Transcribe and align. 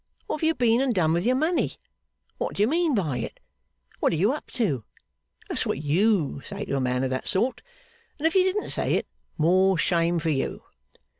What 0.25 0.37
have 0.37 0.43
you 0.43 0.55
been 0.55 0.81
and 0.81 0.95
done 0.95 1.13
with 1.13 1.27
your 1.27 1.35
money? 1.35 1.73
What 2.39 2.55
do 2.55 2.63
you 2.63 2.67
mean 2.67 2.95
by 2.95 3.19
it? 3.19 3.39
What 3.99 4.11
are 4.11 4.15
you 4.15 4.33
up 4.33 4.49
to? 4.53 4.83
That's 5.47 5.63
what 5.63 5.83
you 5.83 6.41
say 6.43 6.65
to 6.65 6.75
a 6.77 6.81
man 6.81 7.03
of 7.03 7.11
that 7.11 7.27
sort; 7.27 7.61
and 8.17 8.25
if 8.25 8.33
you 8.33 8.43
didn't 8.43 8.71
say 8.71 8.95
it, 8.95 9.05
more 9.37 9.77
shame 9.77 10.17
for 10.17 10.29
you! 10.31 10.63